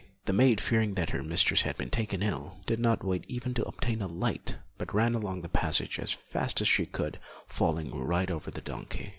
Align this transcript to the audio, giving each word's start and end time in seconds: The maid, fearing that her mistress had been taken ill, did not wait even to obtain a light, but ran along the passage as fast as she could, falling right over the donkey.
The 0.25 0.33
maid, 0.33 0.59
fearing 0.59 0.95
that 0.95 1.11
her 1.11 1.21
mistress 1.21 1.61
had 1.61 1.77
been 1.77 1.91
taken 1.91 2.23
ill, 2.23 2.57
did 2.65 2.79
not 2.79 3.03
wait 3.05 3.23
even 3.27 3.53
to 3.53 3.63
obtain 3.67 4.01
a 4.01 4.07
light, 4.07 4.57
but 4.79 4.95
ran 4.95 5.13
along 5.13 5.43
the 5.43 5.47
passage 5.47 5.99
as 5.99 6.11
fast 6.11 6.59
as 6.59 6.67
she 6.67 6.87
could, 6.87 7.19
falling 7.45 7.95
right 7.95 8.31
over 8.31 8.49
the 8.49 8.61
donkey. 8.61 9.09